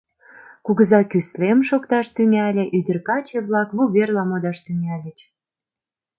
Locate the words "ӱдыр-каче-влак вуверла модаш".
2.77-4.57